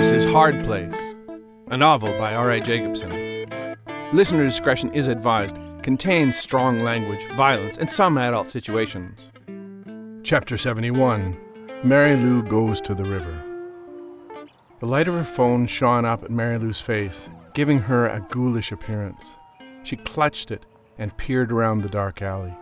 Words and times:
This 0.00 0.12
is 0.12 0.24
Hard 0.24 0.64
Place, 0.64 0.96
a 1.68 1.76
novel 1.76 2.16
by 2.16 2.34
R.A. 2.34 2.62
Jacobson. 2.62 3.46
Listener 4.14 4.42
discretion 4.44 4.90
is 4.94 5.08
advised, 5.08 5.58
contains 5.82 6.38
strong 6.38 6.78
language, 6.78 7.22
violence, 7.36 7.76
and 7.76 7.90
some 7.90 8.16
adult 8.16 8.48
situations. 8.48 9.30
Chapter 10.22 10.56
71 10.56 11.36
Mary 11.84 12.16
Lou 12.16 12.42
Goes 12.42 12.80
to 12.80 12.94
the 12.94 13.04
River. 13.04 13.44
The 14.78 14.86
light 14.86 15.06
of 15.06 15.12
her 15.12 15.22
phone 15.22 15.66
shone 15.66 16.06
up 16.06 16.24
at 16.24 16.30
Mary 16.30 16.56
Lou's 16.56 16.80
face, 16.80 17.28
giving 17.52 17.80
her 17.80 18.06
a 18.06 18.26
ghoulish 18.30 18.72
appearance. 18.72 19.36
She 19.82 19.96
clutched 19.96 20.50
it 20.50 20.64
and 20.96 21.14
peered 21.18 21.52
around 21.52 21.82
the 21.82 21.90
dark 21.90 22.22
alley. 22.22 22.54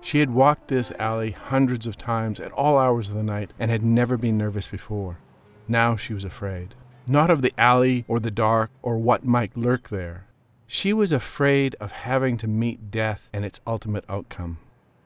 She 0.00 0.20
had 0.20 0.30
walked 0.30 0.68
this 0.68 0.92
alley 0.92 1.32
hundreds 1.32 1.86
of 1.86 1.96
times 1.96 2.38
at 2.38 2.52
all 2.52 2.78
hours 2.78 3.08
of 3.08 3.16
the 3.16 3.24
night 3.24 3.52
and 3.58 3.68
had 3.68 3.82
never 3.82 4.16
been 4.16 4.38
nervous 4.38 4.68
before. 4.68 5.18
Now 5.66 5.96
she 5.96 6.14
was 6.14 6.22
afraid. 6.22 6.76
Not 7.06 7.28
of 7.28 7.42
the 7.42 7.52
alley 7.58 8.04
or 8.08 8.18
the 8.18 8.30
dark 8.30 8.70
or 8.82 8.98
what 8.98 9.24
might 9.24 9.56
lurk 9.56 9.90
there. 9.90 10.26
She 10.66 10.92
was 10.92 11.12
afraid 11.12 11.76
of 11.78 11.92
having 11.92 12.36
to 12.38 12.48
meet 12.48 12.90
death 12.90 13.28
and 13.32 13.44
its 13.44 13.60
ultimate 13.66 14.04
outcome. 14.08 14.58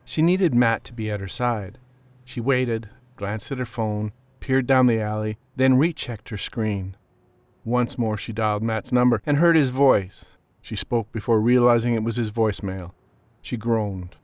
She 0.05 0.23
needed 0.23 0.55
Matt 0.55 0.85
to 0.85 0.93
be 0.93 1.11
at 1.11 1.21
her 1.21 1.29
side. 1.29 1.79
She 2.25 2.41
waited, 2.41 2.89
glanced 3.17 3.51
at 3.51 3.59
her 3.59 3.67
phone, 3.67 4.13
peered 4.39 4.67
down 4.67 4.87
the 4.87 5.01
alley, 5.01 5.39
then 5.57 5.77
rechecked 5.77 6.29
her 6.29 6.37
screen. 6.37 6.97
Once 7.65 7.99
more 7.99 8.17
she 8.17 8.33
dialed 8.33 8.63
Matt's 8.63 8.93
number 8.93 9.21
and 9.27 9.39
heard 9.39 9.57
his 9.57 9.71
voice. 9.71 10.37
She 10.63 10.77
spoke 10.77 11.11
before 11.13 11.41
realizing 11.41 11.95
it 11.95 12.05
was 12.05 12.17
his 12.17 12.31
voicemail. 12.31 12.93
She 13.43 13.57
groaned. 13.57 14.17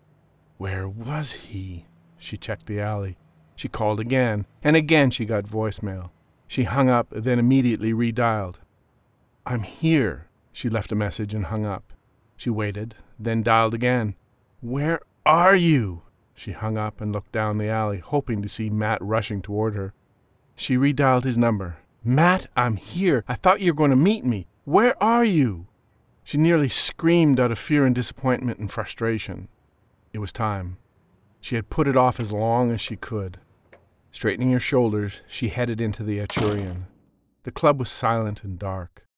Where 0.58 0.88
was 0.88 1.32
he? 1.32 1.86
She 2.18 2.36
checked 2.36 2.66
the 2.66 2.80
alley. 2.80 3.18
She 3.56 3.68
called 3.68 4.00
again, 4.00 4.46
and 4.62 4.76
again 4.76 5.10
she 5.10 5.24
got 5.24 5.44
voicemail. 5.44 6.10
She 6.46 6.64
hung 6.64 6.88
up, 6.88 7.08
then 7.10 7.38
immediately 7.38 7.92
redialed. 7.92 8.56
I'm 9.46 9.62
here. 9.62 10.28
She 10.52 10.68
left 10.68 10.92
a 10.92 10.96
message 10.96 11.34
and 11.34 11.46
hung 11.46 11.64
up. 11.66 11.92
She 12.36 12.50
waited, 12.50 12.94
then 13.18 13.42
dialed 13.42 13.74
again. 13.74 14.14
Where 14.60 15.00
are 15.26 15.54
you? 15.54 16.02
She 16.34 16.52
hung 16.52 16.76
up 16.76 17.00
and 17.00 17.12
looked 17.12 17.32
down 17.32 17.58
the 17.58 17.68
alley, 17.68 17.98
hoping 17.98 18.42
to 18.42 18.48
see 18.48 18.70
Matt 18.70 19.00
rushing 19.00 19.42
toward 19.42 19.74
her. 19.74 19.94
She 20.56 20.76
redialed 20.76 21.24
his 21.24 21.38
number. 21.38 21.78
Matt, 22.02 22.46
I'm 22.56 22.76
here. 22.76 23.24
I 23.28 23.34
thought 23.34 23.60
you 23.60 23.72
were 23.72 23.76
going 23.76 23.90
to 23.90 23.96
meet 23.96 24.24
me. 24.24 24.46
Where 24.64 25.00
are 25.02 25.24
you? 25.24 25.66
She 26.22 26.38
nearly 26.38 26.68
screamed 26.68 27.38
out 27.38 27.52
of 27.52 27.58
fear 27.58 27.84
and 27.84 27.94
disappointment 27.94 28.58
and 28.58 28.70
frustration. 28.70 29.48
It 30.12 30.18
was 30.18 30.32
time. 30.32 30.78
She 31.40 31.56
had 31.56 31.68
put 31.68 31.86
it 31.86 31.96
off 31.96 32.18
as 32.18 32.32
long 32.32 32.70
as 32.70 32.80
she 32.80 32.96
could. 32.96 33.38
Straightening 34.14 34.52
her 34.52 34.60
shoulders, 34.60 35.22
she 35.26 35.48
headed 35.48 35.80
into 35.80 36.04
the 36.04 36.20
Aturian. 36.20 36.84
The 37.42 37.50
club 37.50 37.80
was 37.80 37.90
silent 37.90 38.44
and 38.44 38.56
dark. 38.56 39.08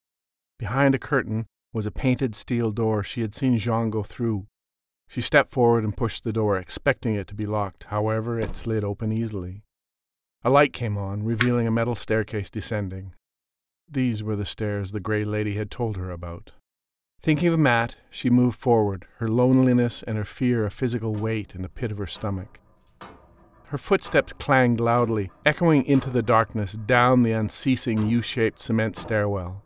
Behind 0.58 0.94
a 0.94 0.98
curtain 0.98 1.44
was 1.74 1.84
a 1.84 1.90
painted 1.90 2.34
steel 2.34 2.70
door 2.72 3.04
she 3.04 3.20
had 3.20 3.34
seen 3.34 3.58
Jean 3.58 3.90
go 3.90 4.02
through. 4.02 4.46
She 5.06 5.20
stepped 5.20 5.52
forward 5.52 5.84
and 5.84 5.94
pushed 5.94 6.24
the 6.24 6.32
door, 6.32 6.56
expecting 6.56 7.14
it 7.14 7.26
to 7.28 7.34
be 7.34 7.44
locked. 7.44 7.84
However, 7.84 8.38
it 8.38 8.56
slid 8.56 8.82
open 8.84 9.12
easily. 9.12 9.62
A 10.42 10.48
light 10.48 10.72
came 10.72 10.96
on, 10.96 11.24
revealing 11.24 11.66
a 11.66 11.70
metal 11.70 11.94
staircase 11.94 12.48
descending. 12.48 13.12
These 13.86 14.22
were 14.22 14.34
the 14.34 14.46
stairs 14.46 14.92
the 14.92 14.98
Grey 14.98 15.24
Lady 15.24 15.56
had 15.56 15.70
told 15.70 15.98
her 15.98 16.10
about. 16.10 16.52
Thinking 17.20 17.48
of 17.52 17.60
Matt, 17.60 17.96
she 18.08 18.30
moved 18.30 18.58
forward, 18.58 19.04
her 19.18 19.28
loneliness 19.28 20.02
and 20.02 20.16
her 20.16 20.24
fear 20.24 20.64
a 20.64 20.70
physical 20.70 21.14
weight 21.14 21.54
in 21.54 21.60
the 21.60 21.68
pit 21.68 21.92
of 21.92 21.98
her 21.98 22.06
stomach. 22.06 22.60
Her 23.68 23.78
footsteps 23.78 24.32
clanged 24.32 24.78
loudly, 24.78 25.32
echoing 25.44 25.84
into 25.86 26.08
the 26.08 26.22
darkness 26.22 26.74
down 26.74 27.22
the 27.22 27.32
unceasing 27.32 28.06
U 28.06 28.22
shaped 28.22 28.60
cement 28.60 28.96
stairwell. 28.96 29.62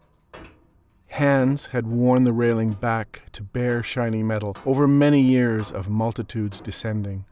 Hands 1.08 1.66
had 1.66 1.86
worn 1.86 2.24
the 2.24 2.32
railing 2.32 2.72
back 2.72 3.24
to 3.32 3.42
bare, 3.42 3.82
shiny 3.82 4.22
metal 4.22 4.56
over 4.64 4.88
many 4.88 5.20
years 5.20 5.70
of 5.70 5.90
multitudes 5.90 6.62
descending. 6.62 7.26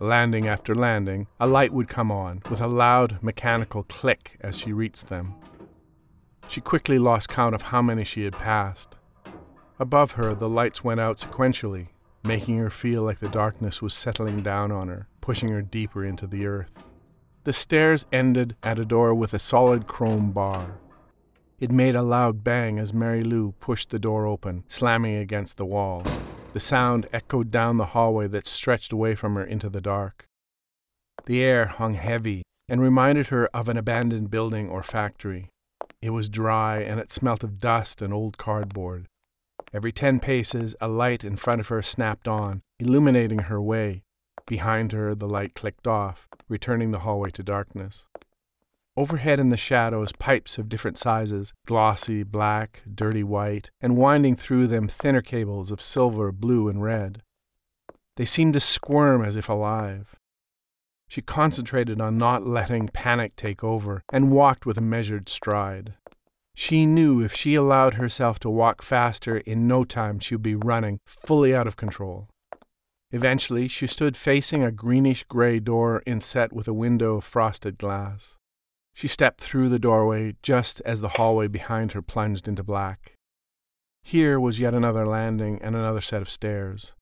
Landing 0.00 0.48
after 0.48 0.74
landing, 0.74 1.28
a 1.38 1.46
light 1.46 1.72
would 1.72 1.86
come 1.86 2.10
on, 2.10 2.42
with 2.50 2.60
a 2.60 2.66
loud 2.66 3.22
mechanical 3.22 3.84
click 3.84 4.36
as 4.40 4.58
she 4.58 4.72
reached 4.72 5.06
them. 5.06 5.34
She 6.48 6.60
quickly 6.60 6.98
lost 6.98 7.28
count 7.28 7.54
of 7.54 7.62
how 7.62 7.82
many 7.82 8.02
she 8.02 8.24
had 8.24 8.32
passed. 8.32 8.98
Above 9.78 10.12
her, 10.12 10.34
the 10.34 10.48
lights 10.48 10.82
went 10.82 10.98
out 10.98 11.18
sequentially, 11.18 11.88
making 12.24 12.58
her 12.58 12.70
feel 12.70 13.02
like 13.02 13.20
the 13.20 13.28
darkness 13.28 13.80
was 13.80 13.94
settling 13.94 14.42
down 14.42 14.72
on 14.72 14.88
her, 14.88 15.06
pushing 15.24 15.50
her 15.50 15.62
deeper 15.62 16.04
into 16.04 16.26
the 16.26 16.44
earth. 16.44 16.84
The 17.44 17.54
stairs 17.54 18.04
ended 18.12 18.56
at 18.62 18.78
a 18.78 18.84
door 18.84 19.14
with 19.14 19.32
a 19.32 19.38
solid 19.38 19.86
chrome 19.86 20.32
bar. 20.32 20.78
It 21.58 21.72
made 21.72 21.94
a 21.94 22.02
loud 22.02 22.44
bang 22.44 22.78
as 22.78 22.92
Mary 22.92 23.24
Lou 23.24 23.52
pushed 23.52 23.88
the 23.88 23.98
door 23.98 24.26
open, 24.26 24.64
slamming 24.68 25.16
against 25.16 25.56
the 25.56 25.64
wall. 25.64 26.02
The 26.52 26.60
sound 26.60 27.06
echoed 27.10 27.50
down 27.50 27.78
the 27.78 27.86
hallway 27.96 28.28
that 28.28 28.46
stretched 28.46 28.92
away 28.92 29.14
from 29.14 29.34
her 29.36 29.44
into 29.44 29.70
the 29.70 29.80
dark. 29.80 30.26
The 31.24 31.42
air 31.42 31.68
hung 31.68 31.94
heavy 31.94 32.42
and 32.68 32.82
reminded 32.82 33.28
her 33.28 33.46
of 33.56 33.70
an 33.70 33.78
abandoned 33.78 34.30
building 34.30 34.68
or 34.68 34.82
factory. 34.82 35.48
It 36.02 36.10
was 36.10 36.28
dry 36.28 36.80
and 36.80 37.00
it 37.00 37.10
smelt 37.10 37.42
of 37.42 37.60
dust 37.60 38.02
and 38.02 38.12
old 38.12 38.36
cardboard. 38.36 39.06
Every 39.72 39.90
ten 39.90 40.20
paces, 40.20 40.76
a 40.82 40.88
light 40.88 41.24
in 41.24 41.36
front 41.36 41.60
of 41.60 41.68
her 41.68 41.80
snapped 41.80 42.28
on, 42.28 42.60
illuminating 42.78 43.44
her 43.48 43.62
way. 43.62 44.03
Behind 44.46 44.92
her, 44.92 45.14
the 45.14 45.28
light 45.28 45.54
clicked 45.54 45.86
off, 45.86 46.28
returning 46.48 46.90
the 46.90 47.00
hallway 47.00 47.30
to 47.30 47.42
darkness. 47.42 48.06
Overhead 48.96 49.40
in 49.40 49.48
the 49.48 49.56
shadows, 49.56 50.12
pipes 50.12 50.56
of 50.58 50.68
different 50.68 50.98
sizes, 50.98 51.52
glossy, 51.66 52.22
black, 52.22 52.82
dirty 52.94 53.24
white, 53.24 53.70
and 53.80 53.96
winding 53.96 54.36
through 54.36 54.68
them 54.68 54.86
thinner 54.86 55.22
cables 55.22 55.70
of 55.70 55.82
silver, 55.82 56.30
blue, 56.30 56.68
and 56.68 56.82
red. 56.82 57.22
They 58.16 58.24
seemed 58.24 58.54
to 58.54 58.60
squirm 58.60 59.24
as 59.24 59.34
if 59.34 59.48
alive. 59.48 60.14
She 61.08 61.22
concentrated 61.22 62.00
on 62.00 62.18
not 62.18 62.46
letting 62.46 62.88
panic 62.88 63.34
take 63.34 63.64
over 63.64 64.02
and 64.12 64.30
walked 64.30 64.64
with 64.64 64.78
a 64.78 64.82
measured 64.82 65.28
stride. 65.28 65.94
She 66.54 66.86
knew 66.86 67.20
if 67.20 67.34
she 67.34 67.56
allowed 67.56 67.94
herself 67.94 68.38
to 68.40 68.50
walk 68.50 68.80
faster, 68.80 69.38
in 69.38 69.66
no 69.66 69.82
time 69.82 70.20
she 70.20 70.36
would 70.36 70.42
be 70.42 70.54
running, 70.54 71.00
fully 71.04 71.54
out 71.54 71.66
of 71.66 71.76
control. 71.76 72.28
Eventually, 73.14 73.68
she 73.68 73.86
stood 73.86 74.16
facing 74.16 74.64
a 74.64 74.72
greenish 74.72 75.22
gray 75.22 75.60
door 75.60 76.02
inset 76.04 76.52
with 76.52 76.66
a 76.66 76.74
window 76.74 77.14
of 77.18 77.24
frosted 77.24 77.78
glass. 77.78 78.38
She 78.92 79.06
stepped 79.06 79.40
through 79.40 79.68
the 79.68 79.78
doorway 79.78 80.34
just 80.42 80.82
as 80.84 81.00
the 81.00 81.10
hallway 81.10 81.46
behind 81.46 81.92
her 81.92 82.02
plunged 82.02 82.48
into 82.48 82.64
black. 82.64 83.12
Here 84.02 84.40
was 84.40 84.58
yet 84.58 84.74
another 84.74 85.06
landing 85.06 85.62
and 85.62 85.76
another 85.76 86.00
set 86.00 86.22
of 86.22 86.28
stairs. 86.28 86.96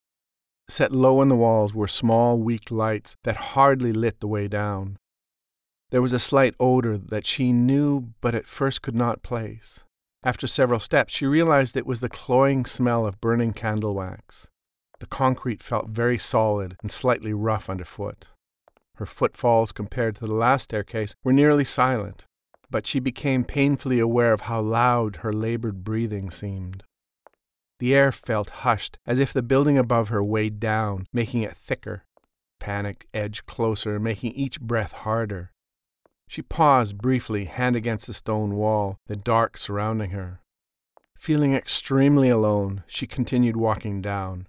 Set 0.69 0.93
low 0.93 1.23
in 1.23 1.31
the 1.31 1.35
walls 1.35 1.73
were 1.73 1.89
small, 1.89 2.39
weak 2.39 2.71
lights 2.71 3.17
that 3.25 3.55
hardly 3.55 3.95
lit 3.95 4.21
the 4.21 4.29
way 4.29 4.49
down. 4.49 4.99
There 5.93 6.03
was 6.03 6.13
a 6.13 6.19
slight 6.19 6.55
odor 6.61 6.99
that 6.99 7.27
she 7.27 7.55
knew 7.55 8.13
but 8.21 8.35
at 8.35 8.47
first 8.47 8.83
could 8.83 8.95
not 8.95 9.23
place. 9.23 9.85
After 10.23 10.47
several 10.47 10.79
steps, 10.79 11.15
she 11.15 11.25
realized 11.25 11.75
it 11.75 11.87
was 11.87 12.01
the 12.01 12.11
cloying 12.11 12.67
smell 12.67 13.07
of 13.07 13.19
burning 13.19 13.55
candle 13.55 13.95
wax. 13.95 14.51
The 15.03 15.09
concrete 15.09 15.65
felt 15.65 15.89
very 15.89 16.17
solid 16.17 16.77
and 16.81 16.89
slightly 16.89 17.33
rough 17.33 17.69
underfoot. 17.69 18.29
Her 18.99 19.05
footfalls, 19.05 19.73
compared 19.73 20.15
to 20.15 20.27
the 20.27 20.33
last 20.33 20.63
staircase, 20.63 21.17
were 21.25 21.33
nearly 21.33 21.65
silent, 21.65 22.27
but 22.71 22.87
she 22.87 23.01
became 23.01 23.43
painfully 23.43 23.99
aware 23.99 24.33
of 24.33 24.43
how 24.43 24.61
loud 24.61 25.17
her 25.17 25.33
labored 25.33 25.83
breathing 25.83 26.31
seemed. 26.31 26.85
The 27.81 27.93
air 27.97 28.13
felt 28.13 28.63
hushed, 28.63 28.97
as 29.05 29.19
if 29.19 29.33
the 29.33 29.43
building 29.43 29.77
above 29.77 30.07
her 30.11 30.23
weighed 30.23 30.61
down, 30.61 31.09
making 31.13 31.43
it 31.43 31.57
thicker. 31.57 32.05
Panic 32.61 33.09
edged 33.13 33.45
closer, 33.45 33.99
making 33.99 34.35
each 34.35 34.61
breath 34.61 34.93
harder. 34.93 35.51
She 36.29 36.43
paused 36.43 36.99
briefly, 36.99 37.47
hand 37.47 37.75
against 37.75 38.07
the 38.07 38.15
stone 38.15 38.55
wall, 38.55 38.99
the 39.09 39.17
dark 39.17 39.59
surrounding 39.59 40.11
her. 40.11 40.43
Feeling 41.19 41.57
extremely 41.57 42.29
alone, 42.29 42.85
she 42.87 43.09
continued 43.09 43.57
walking 43.57 44.01
down. 44.01 44.47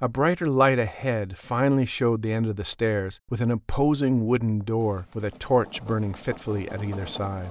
A 0.00 0.08
brighter 0.08 0.48
light 0.48 0.78
ahead 0.78 1.36
finally 1.36 1.84
showed 1.84 2.22
the 2.22 2.32
end 2.32 2.46
of 2.46 2.54
the 2.54 2.64
stairs, 2.64 3.20
with 3.28 3.40
an 3.40 3.50
imposing 3.50 4.26
wooden 4.26 4.60
door 4.60 5.08
with 5.12 5.24
a 5.24 5.32
torch 5.32 5.84
burning 5.84 6.14
fitfully 6.14 6.68
at 6.70 6.84
either 6.84 7.04
side. 7.04 7.50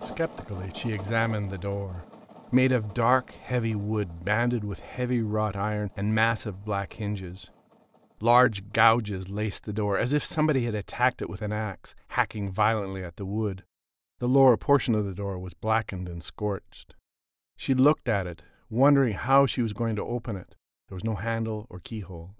Skeptically, 0.00 0.70
she 0.76 0.92
examined 0.92 1.50
the 1.50 1.58
door. 1.58 2.04
Made 2.52 2.70
of 2.70 2.94
dark, 2.94 3.32
heavy 3.32 3.74
wood, 3.74 4.24
banded 4.24 4.62
with 4.62 4.78
heavy 4.78 5.22
wrought 5.22 5.56
iron 5.56 5.90
and 5.96 6.14
massive 6.14 6.64
black 6.64 6.92
hinges. 6.92 7.50
Large 8.20 8.72
gouges 8.72 9.28
laced 9.28 9.64
the 9.64 9.72
door, 9.72 9.98
as 9.98 10.12
if 10.12 10.24
somebody 10.24 10.66
had 10.66 10.74
attacked 10.76 11.20
it 11.20 11.28
with 11.28 11.42
an 11.42 11.52
axe, 11.52 11.96
hacking 12.10 12.52
violently 12.52 13.02
at 13.02 13.16
the 13.16 13.26
wood. 13.26 13.64
The 14.20 14.28
lower 14.28 14.56
portion 14.56 14.94
of 14.94 15.04
the 15.04 15.14
door 15.14 15.36
was 15.36 15.54
blackened 15.54 16.08
and 16.08 16.22
scorched. 16.22 16.94
She 17.56 17.74
looked 17.74 18.08
at 18.08 18.28
it, 18.28 18.42
wondering 18.70 19.14
how 19.14 19.46
she 19.46 19.62
was 19.62 19.72
going 19.72 19.96
to 19.96 20.04
open 20.04 20.36
it. 20.36 20.55
There 20.88 20.94
was 20.94 21.04
no 21.04 21.16
handle 21.16 21.66
or 21.68 21.80
keyhole. 21.80 22.34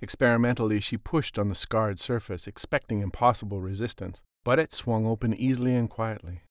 Experimentally, 0.00 0.80
she 0.80 0.96
pushed 0.96 1.38
on 1.38 1.48
the 1.48 1.54
scarred 1.54 1.98
surface, 1.98 2.46
expecting 2.46 3.00
impossible 3.00 3.60
resistance. 3.60 4.22
but 4.44 4.58
it 4.58 4.74
swung 4.74 5.06
open 5.06 5.32
easily 5.40 5.74
and 5.74 5.88
quietly. 5.88 6.42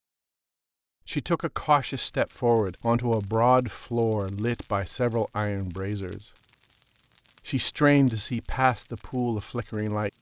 She 1.05 1.21
took 1.21 1.43
a 1.43 1.49
cautious 1.49 2.01
step 2.01 2.31
forward 2.31 2.75
onto 2.83 3.13
a 3.13 3.21
broad 3.21 3.69
floor 3.69 4.27
lit 4.27 4.67
by 4.67 4.83
several 4.83 5.29
iron 5.35 5.69
braziers. 5.69 6.33
She 7.43 7.59
strained 7.59 8.09
to 8.09 8.17
see 8.17 8.41
past 8.41 8.89
the 8.89 8.97
pool 8.97 9.37
of 9.37 9.43
flickering 9.43 9.91
light, 9.91 10.15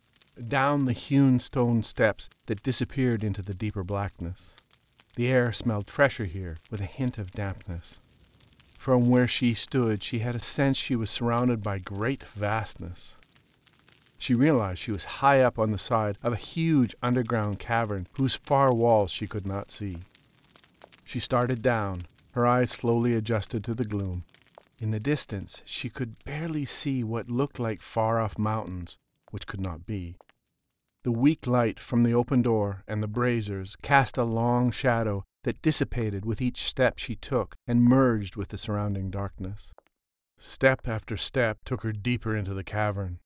down 0.49 0.83
the 0.83 0.91
hewn 0.91 1.39
stone 1.39 1.81
steps 1.81 2.29
that 2.47 2.61
disappeared 2.61 3.23
into 3.23 3.41
the 3.41 3.53
deeper 3.53 3.85
blackness. 3.85 4.57
The 5.15 5.29
air 5.29 5.53
smelled 5.53 5.89
fresher 5.89 6.25
here, 6.25 6.57
with 6.69 6.81
a 6.81 6.85
hint 6.85 7.17
of 7.17 7.31
dampness. 7.31 8.00
From 8.81 9.11
where 9.11 9.27
she 9.27 9.53
stood, 9.53 10.01
she 10.01 10.19
had 10.25 10.35
a 10.35 10.39
sense 10.39 10.75
she 10.75 10.95
was 10.95 11.11
surrounded 11.11 11.61
by 11.61 11.77
great 11.77 12.23
vastness. 12.23 13.13
She 14.17 14.33
realized 14.33 14.79
she 14.79 14.91
was 14.91 15.21
high 15.21 15.43
up 15.43 15.59
on 15.59 15.69
the 15.69 15.77
side 15.77 16.17
of 16.23 16.33
a 16.33 16.35
huge 16.35 16.95
underground 17.03 17.59
cavern 17.59 18.07
whose 18.13 18.33
far 18.33 18.73
walls 18.73 19.11
she 19.11 19.27
could 19.27 19.45
not 19.45 19.69
see. 19.69 19.99
She 21.03 21.19
started 21.19 21.61
down, 21.61 22.07
her 22.33 22.47
eyes 22.47 22.71
slowly 22.71 23.13
adjusted 23.13 23.63
to 23.65 23.75
the 23.75 23.85
gloom. 23.85 24.23
In 24.79 24.89
the 24.89 24.99
distance, 24.99 25.61
she 25.63 25.87
could 25.87 26.15
barely 26.23 26.65
see 26.65 27.03
what 27.03 27.29
looked 27.29 27.59
like 27.59 27.83
far 27.83 28.19
off 28.19 28.39
mountains, 28.39 28.97
which 29.29 29.45
could 29.45 29.61
not 29.61 29.85
be. 29.85 30.15
The 31.03 31.11
weak 31.11 31.45
light 31.45 31.79
from 31.79 32.01
the 32.01 32.15
open 32.15 32.41
door 32.41 32.83
and 32.87 33.03
the 33.03 33.07
braziers 33.07 33.75
cast 33.75 34.17
a 34.17 34.23
long 34.23 34.71
shadow 34.71 35.23
that 35.43 35.61
dissipated 35.61 36.25
with 36.25 36.41
each 36.41 36.63
step 36.63 36.97
she 36.97 37.15
took 37.15 37.55
and 37.67 37.83
merged 37.83 38.35
with 38.35 38.49
the 38.49 38.57
surrounding 38.57 39.09
darkness. 39.09 39.73
Step 40.37 40.87
after 40.87 41.17
step 41.17 41.59
took 41.65 41.83
her 41.83 41.91
deeper 41.91 42.35
into 42.35 42.53
the 42.53 42.63
cavern. 42.63 43.19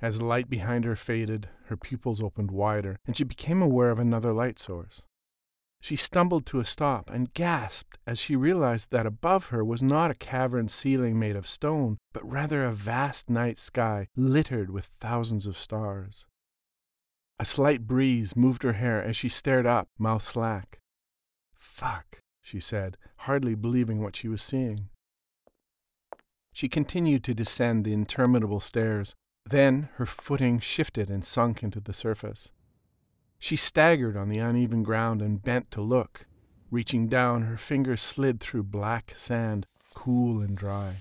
As 0.00 0.18
the 0.18 0.24
light 0.24 0.50
behind 0.50 0.84
her 0.84 0.96
faded, 0.96 1.48
her 1.66 1.76
pupils 1.76 2.20
opened 2.20 2.50
wider, 2.50 2.98
and 3.06 3.16
she 3.16 3.24
became 3.24 3.62
aware 3.62 3.90
of 3.90 3.98
another 3.98 4.32
light 4.32 4.58
source. 4.58 5.04
She 5.80 5.96
stumbled 5.96 6.46
to 6.46 6.60
a 6.60 6.64
stop 6.64 7.10
and 7.10 7.32
gasped 7.34 7.98
as 8.06 8.20
she 8.20 8.36
realized 8.36 8.90
that 8.90 9.06
above 9.06 9.46
her 9.46 9.64
was 9.64 9.82
not 9.82 10.10
a 10.10 10.14
cavern 10.14 10.68
ceiling 10.68 11.18
made 11.18 11.34
of 11.34 11.46
stone, 11.46 11.98
but 12.12 12.30
rather 12.30 12.64
a 12.64 12.72
vast 12.72 13.30
night 13.30 13.58
sky 13.58 14.06
littered 14.14 14.70
with 14.70 14.90
thousands 15.00 15.46
of 15.46 15.56
stars. 15.56 16.26
A 17.38 17.44
slight 17.44 17.86
breeze 17.86 18.36
moved 18.36 18.62
her 18.62 18.74
hair 18.74 19.02
as 19.02 19.16
she 19.16 19.28
stared 19.28 19.66
up, 19.66 19.88
mouth 19.98 20.22
slack. 20.22 20.78
Fuck, 21.72 22.20
she 22.42 22.60
said, 22.60 22.98
hardly 23.20 23.54
believing 23.54 24.02
what 24.02 24.14
she 24.14 24.28
was 24.28 24.42
seeing. 24.42 24.90
She 26.52 26.68
continued 26.68 27.24
to 27.24 27.34
descend 27.34 27.84
the 27.84 27.94
interminable 27.94 28.60
stairs. 28.60 29.14
Then 29.48 29.88
her 29.94 30.04
footing 30.04 30.60
shifted 30.60 31.10
and 31.10 31.24
sunk 31.24 31.62
into 31.62 31.80
the 31.80 31.94
surface. 31.94 32.52
She 33.38 33.56
staggered 33.56 34.18
on 34.18 34.28
the 34.28 34.38
uneven 34.38 34.82
ground 34.82 35.22
and 35.22 35.42
bent 35.42 35.70
to 35.70 35.80
look. 35.80 36.26
Reaching 36.70 37.08
down, 37.08 37.42
her 37.42 37.56
fingers 37.56 38.02
slid 38.02 38.38
through 38.38 38.64
black 38.64 39.14
sand, 39.16 39.66
cool 39.94 40.42
and 40.42 40.54
dry. 40.54 40.96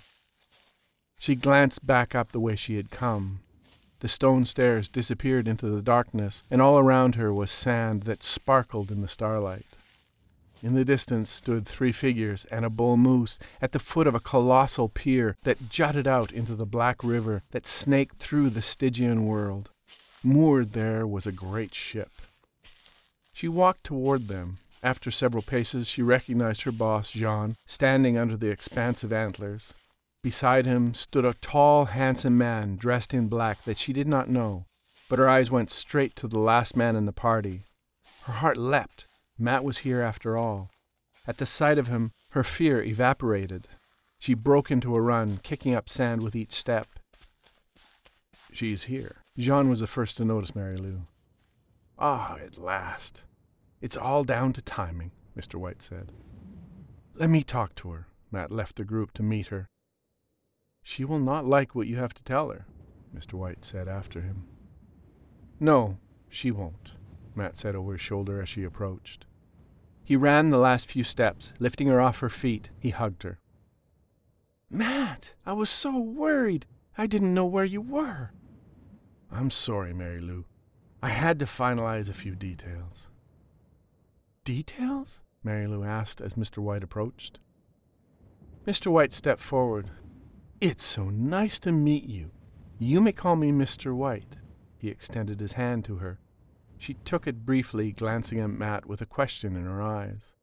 She 1.20 1.36
glanced 1.36 1.86
back 1.86 2.16
up 2.16 2.32
the 2.32 2.40
way 2.40 2.56
she 2.56 2.78
had 2.78 2.92
come. 2.92 3.42
The 4.00 4.08
stone 4.08 4.46
stairs 4.46 4.88
disappeared 4.88 5.50
into 5.50 5.70
the 5.70 5.82
darkness, 5.82 6.44
and 6.50 6.62
all 6.62 6.80
around 6.80 7.16
her 7.16 7.34
was 7.34 7.52
sand 7.52 8.04
that 8.04 8.24
sparkled 8.24 8.90
in 8.90 9.02
the 9.02 9.08
starlight. 9.10 9.71
In 10.64 10.76
the 10.76 10.86
distance 10.86 11.30
stood 11.30 11.66
three 11.66 11.92
figures 11.92 12.46
and 12.46 12.64
a 12.64 12.70
bull 12.70 12.96
moose 12.96 13.40
at 13.62 13.72
the 13.72 13.80
foot 13.80 14.06
of 14.06 14.14
a 14.14 14.20
colossal 14.20 14.90
pier 14.90 15.36
that 15.44 15.70
jutted 15.70 16.08
out 16.08 16.32
into 16.32 16.54
the 16.56 16.68
black 16.68 17.04
river 17.04 17.42
that 17.50 17.66
snaked 17.66 18.18
through 18.18 18.52
the 18.52 18.62
Stygian 18.62 19.26
world. 19.26 19.72
Moored 20.24 20.74
there 20.74 21.08
was 21.08 21.26
a 21.26 21.32
great 21.32 21.74
ship. 21.74 22.12
She 23.34 23.48
walked 23.48 23.84
toward 23.84 24.28
them. 24.28 24.60
After 24.84 25.10
several 25.10 25.42
paces, 25.42 25.88
she 25.88 26.04
recognized 26.04 26.62
her 26.64 26.72
boss, 26.72 27.12
Jean, 27.12 27.56
standing 27.66 28.18
under 28.18 28.38
the 28.38 28.50
expansive 28.50 29.12
antlers. 29.12 29.74
Beside 30.24 30.68
him 30.68 30.94
stood 30.94 31.26
a 31.26 31.34
tall, 31.34 31.86
handsome 31.86 32.38
man 32.38 32.76
dressed 32.76 33.14
in 33.16 33.28
black 33.28 33.64
that 33.64 33.80
she 33.80 33.94
did 33.94 34.08
not 34.08 34.30
know, 34.30 34.66
but 35.10 35.18
her 35.18 35.28
eyes 35.28 35.50
went 35.50 35.72
straight 35.72 36.16
to 36.18 36.28
the 36.28 36.40
last 36.40 36.78
man 36.78 36.96
in 36.96 37.06
the 37.08 37.12
party. 37.12 37.64
Her 38.24 38.34
heart 38.34 38.58
leapt. 38.58 39.08
Matt 39.42 39.64
was 39.64 39.80
here 39.80 40.04
after 40.04 40.38
all. 40.38 40.70
At 41.26 41.40
the 41.40 41.48
sight 41.48 41.80
of 41.80 41.88
him, 41.88 42.12
her 42.30 42.44
fear 42.44 42.84
evaporated. 42.84 43.68
She 44.20 44.36
broke 44.36 44.70
into 44.70 44.96
a 44.96 45.02
run, 45.02 45.40
kicking 45.42 45.74
up 45.74 45.90
sand 45.90 46.22
with 46.22 46.36
each 46.36 46.52
step. 46.52 46.88
She's 48.54 48.84
here. 48.84 49.16
Jean 49.40 49.68
was 49.68 49.80
the 49.80 49.88
first 49.88 50.18
to 50.18 50.26
notice 50.26 50.54
Mary 50.54 50.78
Lou. 50.78 51.08
Ah, 51.98 52.38
at 52.38 52.60
last. 52.60 53.24
It's 53.82 53.98
all 53.98 54.24
down 54.24 54.54
to 54.54 54.62
timing, 54.62 55.10
Mr. 55.36 55.56
White 55.56 55.82
said. 55.82 56.12
Let 57.16 57.32
me 57.32 57.42
talk 57.42 57.74
to 57.76 57.90
her. 57.94 58.08
Matt 58.32 58.52
left 58.52 58.76
the 58.76 58.86
group 58.86 59.12
to 59.14 59.24
meet 59.24 59.48
her. 59.48 59.68
She 60.84 61.04
will 61.04 61.20
not 61.20 61.48
like 61.48 61.74
what 61.74 61.88
you 61.88 61.98
have 61.98 62.14
to 62.14 62.24
tell 62.24 62.50
her, 62.50 62.68
Mr. 63.16 63.34
White 63.34 63.66
said 63.66 63.88
after 63.88 64.22
him. 64.22 64.44
No, 65.60 65.98
she 66.30 66.52
won't, 66.52 66.92
Matt 67.34 67.58
said 67.58 67.76
over 67.76 67.94
his 67.94 68.02
shoulder 68.02 68.40
as 68.40 68.48
she 68.48 68.64
approached. 68.64 69.26
He 70.12 70.18
ran 70.18 70.50
the 70.50 70.58
last 70.58 70.90
few 70.90 71.06
steps. 71.06 71.54
Lifting 71.58 71.88
her 71.88 72.02
off 72.02 72.20
her 72.20 72.28
feet, 72.28 72.70
he 72.78 72.90
hugged 72.90 73.24
her. 73.24 73.40
Matt, 74.70 75.36
I 75.46 75.54
was 75.54 75.70
so 75.70 75.98
worried. 75.98 76.66
I 76.98 77.08
didn't 77.08 77.34
know 77.34 77.46
where 77.46 77.64
you 77.64 77.80
were. 77.80 78.32
I'm 79.32 79.50
sorry, 79.50 79.94
Mary 79.94 80.20
Lou. 80.20 80.44
I 81.02 81.12
had 81.12 81.40
to 81.40 81.46
finalize 81.46 82.10
a 82.10 82.14
few 82.14 82.36
details. 82.36 83.10
Details? 84.44 85.22
Mary 85.46 85.66
Lou 85.66 85.86
asked 85.86 86.20
as 86.20 86.34
Mr. 86.34 86.58
White 86.58 86.84
approached. 86.84 87.40
Mr. 88.68 88.92
White 88.92 89.14
stepped 89.14 89.40
forward. 89.40 89.92
It's 90.60 90.84
so 90.84 91.06
nice 91.10 91.58
to 91.60 91.72
meet 91.72 92.04
you. 92.04 92.32
You 92.80 93.00
may 93.00 93.14
call 93.14 93.38
me 93.38 93.54
Mr. 93.54 93.96
White. 93.96 94.36
He 94.78 94.90
extended 94.90 95.40
his 95.40 95.54
hand 95.54 95.86
to 95.86 96.00
her. 96.00 96.20
She 96.82 96.96
took 96.96 97.28
it 97.28 97.46
briefly, 97.46 97.92
glancing 97.92 98.40
at 98.40 98.50
Matt 98.50 98.88
with 98.88 99.04
a 99.04 99.06
question 99.06 99.56
in 99.56 99.66
her 99.66 99.84
eyes. 99.84 100.34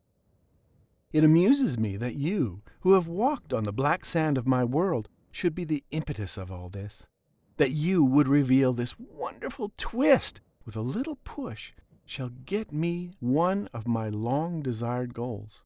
It 1.12 1.24
amuses 1.24 1.76
me 1.76 1.96
that 1.96 2.14
you, 2.14 2.62
who 2.82 2.92
have 2.92 3.08
walked 3.08 3.52
on 3.52 3.64
the 3.64 3.72
black 3.72 4.04
sand 4.04 4.38
of 4.38 4.46
my 4.46 4.62
world, 4.62 5.08
should 5.32 5.52
be 5.52 5.64
the 5.64 5.82
impetus 5.90 6.36
of 6.38 6.52
all 6.52 6.68
this. 6.68 7.08
That 7.56 7.72
you 7.72 8.04
would 8.04 8.28
reveal 8.28 8.72
this 8.72 8.94
wonderful 9.00 9.72
twist 9.76 10.40
with 10.64 10.76
a 10.76 10.80
little 10.80 11.16
push, 11.24 11.72
shall 12.04 12.28
get 12.28 12.70
me 12.70 13.10
one 13.18 13.68
of 13.74 13.88
my 13.88 14.08
long 14.08 14.62
desired 14.62 15.14
goals. 15.14 15.64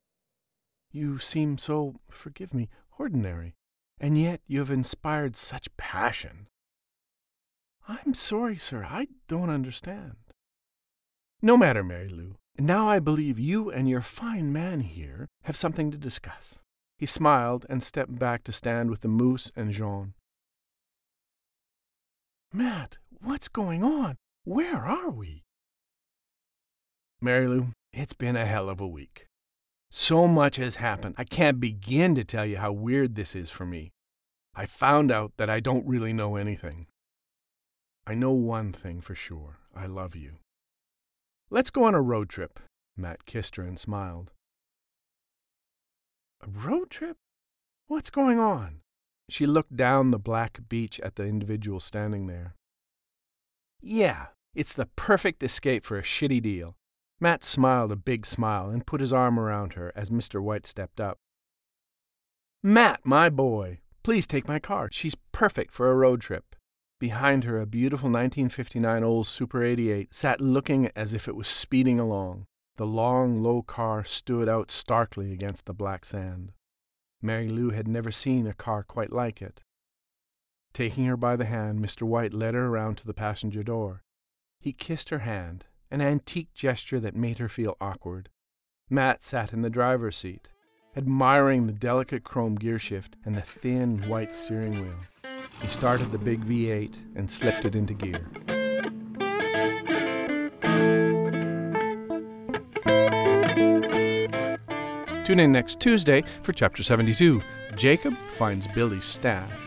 You 0.91 1.19
seem 1.19 1.59
so, 1.59 1.97
forgive 2.09 2.55
me, 2.55 2.71
ordinary, 2.99 3.57
and 4.00 4.17
yet 4.17 4.41
you 4.47 4.61
have 4.61 4.71
inspired 4.71 5.37
such 5.37 5.76
passion. 5.76 6.47
I'm 7.87 8.14
sorry, 8.14 8.57
sir, 8.57 8.87
I 8.88 9.09
don't 9.29 9.50
understand. 9.50 10.17
No 11.45 11.57
matter, 11.57 11.83
Mary 11.83 12.09
Lou. 12.09 12.37
Now 12.57 12.89
I 12.89 13.01
believe 13.01 13.39
you 13.39 13.69
and 13.69 13.89
your 13.89 14.01
fine 14.01 14.53
man 14.53 14.81
here 14.81 15.27
have 15.43 15.57
something 15.57 15.91
to 15.91 15.99
discuss. 15.99 16.61
He 16.99 17.07
smiled 17.07 17.67
and 17.69 17.83
stepped 17.83 18.17
back 18.17 18.45
to 18.45 18.53
stand 18.53 18.91
with 18.91 19.01
the 19.01 19.09
moose 19.09 19.51
and 19.57 19.73
Jean. 19.73 20.15
Matt, 22.53 22.99
what's 23.21 23.49
going 23.49 23.83
on? 23.83 24.17
Where 24.45 24.87
are 24.87 25.11
we? 25.11 25.43
Mary 27.21 27.49
Lou, 27.49 27.73
it's 27.93 28.13
been 28.13 28.37
a 28.37 28.47
hell 28.47 28.69
of 28.69 28.81
a 28.81 28.87
week. 28.87 29.27
So 29.91 30.29
much 30.29 30.57
has 30.57 30.77
happened. 30.77 31.17
I 31.19 31.25
can't 31.25 31.59
begin 31.59 32.15
to 32.15 32.25
tell 32.25 32.47
you 32.47 32.59
how 32.59 32.73
weird 32.73 33.15
this 33.15 33.35
is 33.35 33.51
for 33.51 33.67
me. 33.67 33.91
I 34.55 34.67
found 34.67 35.11
out 35.11 35.33
that 35.39 35.51
I 35.51 35.59
don't 35.61 35.87
really 35.87 36.13
know 36.13 36.37
anything. 36.37 36.87
I 38.07 38.15
know 38.15 38.33
one 38.33 38.73
thing 38.73 39.01
for 39.01 39.15
sure 39.15 39.59
I 39.75 39.87
love 39.87 40.15
you. 40.15 40.39
Let's 41.55 41.69
go 41.69 41.85
on 41.85 41.95
a 41.95 42.01
road 42.01 42.31
trip. 42.31 42.61
Matt 42.97 43.27
kissed 43.27 43.57
her 43.57 43.63
and 43.63 43.79
smiled. 43.79 44.33
A 46.41 46.49
road 46.49 46.89
trip? 46.89 47.19
What's 47.89 48.09
going 48.09 48.39
on? 48.39 48.81
She 49.29 49.45
looked 49.45 49.77
down 49.77 50.13
the 50.13 50.19
black 50.19 50.61
beach 50.71 50.99
at 51.01 51.17
the 51.17 51.25
individual 51.25 51.79
standing 51.79 52.27
there. 52.27 52.55
Yeah, 53.83 54.29
it's 54.55 54.73
the 54.73 54.89
perfect 54.97 55.43
escape 55.43 55.85
for 55.85 55.99
a 55.99 56.03
shitty 56.03 56.41
deal. 56.41 56.75
Matt 57.21 57.45
smiled 57.45 57.93
a 57.93 57.97
big 57.97 58.25
smile 58.25 58.71
and 58.71 58.87
put 58.87 59.03
his 59.03 59.13
arm 59.13 59.39
around 59.39 59.75
her 59.75 59.93
as 59.95 60.09
Mr. 60.09 60.41
White 60.43 60.67
stepped 60.67 61.01
up. 61.03 61.19
Matt, 62.63 63.01
my 63.05 63.29
boy, 63.29 63.81
please 64.03 64.27
take 64.27 64.49
my 64.49 64.59
car. 64.59 64.89
She's 64.91 65.17
perfect 65.33 65.75
for 65.75 65.91
a 65.91 65.95
road 65.97 66.23
trip. 66.23 66.57
Behind 67.03 67.43
her, 67.43 67.61
a 67.61 67.67
beautiful 67.67 68.07
1959 68.07 69.03
Olds 69.03 69.29
Super 69.29 69.65
88 69.65 70.15
sat 70.15 70.41
looking 70.41 70.89
as 70.95 71.13
if 71.13 71.27
it 71.27 71.35
was 71.35 71.49
speeding 71.49 71.99
along. 71.99 72.47
The 72.77 72.87
long, 72.87 73.43
low 73.43 73.63
car 73.63 74.05
stood 74.05 74.49
out 74.49 74.71
starkly 74.71 75.33
against 75.33 75.67
the 75.67 75.75
black 75.75 76.05
sand. 76.05 76.53
Mary 77.21 77.49
Lou 77.49 77.71
had 77.71 77.89
never 77.89 78.13
seen 78.13 78.47
a 78.47 78.55
car 78.55 78.85
quite 78.85 79.13
like 79.13 79.43
it. 79.43 79.65
Taking 80.73 81.07
her 81.07 81.17
by 81.17 81.35
the 81.35 81.47
hand, 81.47 81.81
Mr. 81.81 82.03
White 82.03 82.33
led 82.33 82.55
her 82.55 82.69
around 82.69 82.99
to 82.99 83.07
the 83.09 83.13
passenger 83.13 83.65
door. 83.65 84.05
He 84.61 84.73
kissed 84.73 85.09
her 85.09 85.27
hand, 85.27 85.65
an 85.91 86.01
antique 86.01 86.55
gesture 86.55 87.01
that 87.01 87.17
made 87.17 87.39
her 87.39 87.49
feel 87.49 87.77
awkward. 87.81 88.29
Matt 88.89 89.25
sat 89.25 89.53
in 89.53 89.63
the 89.63 89.71
driver's 89.71 90.15
seat, 90.15 90.51
admiring 90.97 91.67
the 91.67 91.73
delicate 91.73 92.23
chrome 92.23 92.57
gearshift 92.57 93.15
and 93.25 93.35
the 93.35 93.41
thin 93.41 94.09
white 94.09 94.37
steering 94.37 94.83
wheel. 94.83 95.01
He 95.62 95.69
started 95.69 96.11
the 96.11 96.19
big 96.19 96.45
V8 96.45 96.97
and 97.14 97.31
slipped 97.31 97.64
it 97.64 97.76
into 97.76 97.95
gear. 97.95 98.26
Tune 105.25 105.38
in 105.38 105.52
next 105.52 105.78
Tuesday 105.78 106.25
for 106.42 106.52
Chapter 106.52 106.83
72 106.83 107.40
Jacob 107.76 108.16
Finds 108.37 108.66
Billy's 108.69 109.04
Stash. 109.04 109.61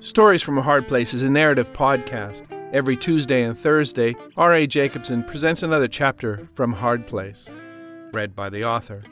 Stories 0.00 0.42
from 0.42 0.58
a 0.58 0.62
Hard 0.62 0.88
Place 0.88 1.12
is 1.12 1.22
a 1.22 1.30
narrative 1.30 1.72
podcast. 1.72 2.50
Every 2.72 2.96
Tuesday 2.96 3.42
and 3.42 3.56
Thursday, 3.56 4.16
R.A. 4.36 4.66
Jacobson 4.66 5.22
presents 5.24 5.62
another 5.62 5.86
chapter 5.88 6.48
from 6.54 6.72
Hard 6.72 7.06
Place, 7.06 7.50
read 8.12 8.34
by 8.34 8.50
the 8.50 8.64
author. 8.64 9.04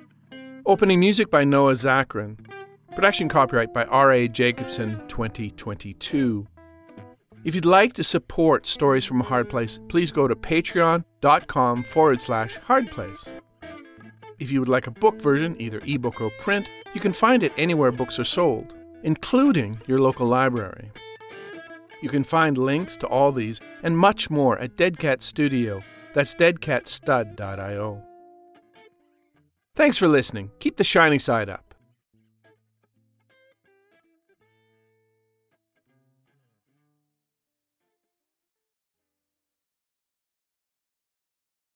Opening 0.66 0.98
music 0.98 1.30
by 1.30 1.44
Noah 1.44 1.74
Zachrin. 1.74 2.51
Production 2.94 3.26
copyright 3.26 3.72
by 3.72 3.84
R.A. 3.86 4.28
Jacobson 4.28 5.00
2022. 5.08 6.46
If 7.42 7.54
you'd 7.54 7.64
like 7.64 7.94
to 7.94 8.04
support 8.04 8.66
Stories 8.66 9.06
from 9.06 9.22
a 9.22 9.24
Hard 9.24 9.48
Place, 9.48 9.80
please 9.88 10.12
go 10.12 10.28
to 10.28 10.36
patreon.com 10.36 11.84
forward 11.84 12.20
slash 12.20 12.58
hardplace. 12.58 13.32
If 14.38 14.52
you 14.52 14.60
would 14.60 14.68
like 14.68 14.88
a 14.88 14.90
book 14.90 15.22
version, 15.22 15.56
either 15.58 15.80
ebook 15.86 16.20
or 16.20 16.30
print, 16.38 16.70
you 16.92 17.00
can 17.00 17.14
find 17.14 17.42
it 17.42 17.52
anywhere 17.56 17.92
books 17.92 18.18
are 18.18 18.24
sold, 18.24 18.74
including 19.02 19.80
your 19.86 19.98
local 19.98 20.26
library. 20.26 20.90
You 22.02 22.10
can 22.10 22.24
find 22.24 22.58
links 22.58 22.98
to 22.98 23.06
all 23.06 23.32
these 23.32 23.60
and 23.82 23.96
much 23.96 24.28
more 24.28 24.58
at 24.58 24.76
Dead 24.76 24.98
Cat 24.98 25.22
Studio. 25.22 25.82
That's 26.12 26.34
deadcatstud.io. 26.34 28.02
Thanks 29.74 29.96
for 29.96 30.08
listening. 30.08 30.50
Keep 30.60 30.76
the 30.76 30.84
shiny 30.84 31.18
side 31.18 31.48
up. 31.48 31.71